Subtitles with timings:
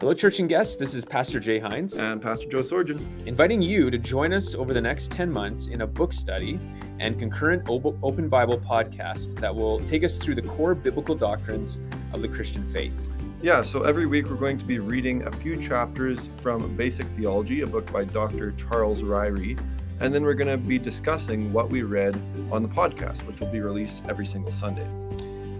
[0.00, 0.76] Hello, church and guests.
[0.76, 1.98] This is Pastor Jay Hines.
[1.98, 3.00] And Pastor Joe Sorgen.
[3.26, 6.60] Inviting you to join us over the next 10 months in a book study
[7.00, 11.80] and concurrent Open Bible podcast that will take us through the core biblical doctrines
[12.12, 13.08] of the Christian faith.
[13.42, 17.62] Yeah, so every week we're going to be reading a few chapters from Basic Theology,
[17.62, 18.52] a book by Dr.
[18.52, 19.58] Charles Ryrie.
[19.98, 22.14] And then we're going to be discussing what we read
[22.52, 24.86] on the podcast, which will be released every single Sunday.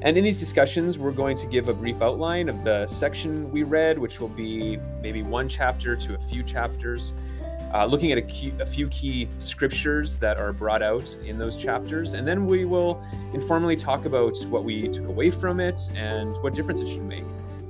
[0.01, 3.65] And in these discussions, we're going to give a brief outline of the section we
[3.65, 7.15] read, which will be maybe one chapter to a few chapters,
[7.75, 11.57] uh, looking at a, key, a, few key scriptures that are brought out in those
[11.57, 12.13] chapters.
[12.15, 16.55] And then we will informally talk about what we took away from it and what
[16.55, 17.25] difference it should make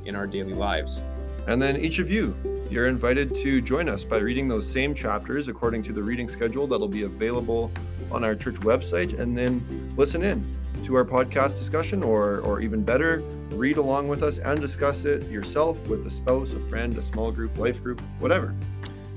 [0.04, 1.02] in our daily lives.
[1.46, 2.37] And then each of you,
[2.70, 6.66] you're invited to join us by reading those same chapters according to the reading schedule
[6.66, 7.73] that'll be available
[8.12, 10.58] on our church website, and then listen in
[10.88, 13.19] to our podcast discussion, or, or even better,
[13.51, 17.30] read along with us and discuss it yourself with a spouse, a friend, a small
[17.30, 18.54] group, life group, whatever.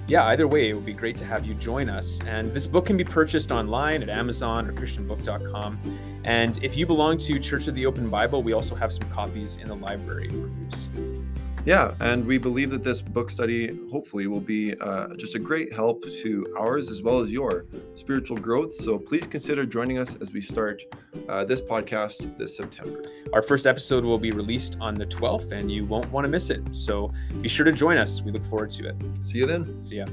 [0.06, 2.20] Yeah, either way, it would be great to have you join us.
[2.28, 5.80] And this book can be purchased online at Amazon or ChristianBook.com.
[6.26, 9.56] And if you belong to Church of the Open Bible, we also have some copies
[9.56, 10.90] in the library for use.
[11.64, 15.72] Yeah, and we believe that this book study hopefully will be uh, just a great
[15.72, 18.74] help to ours as well as your spiritual growth.
[18.74, 20.82] So please consider joining us as we start
[21.30, 23.04] uh, this podcast this September.
[23.34, 26.50] Our first episode will be released on the 12th, and you won't want to miss
[26.50, 26.64] it.
[26.72, 28.24] So be sure to join us.
[28.24, 28.96] We look forward to it.
[29.22, 29.80] See you then.
[29.80, 30.06] See ya.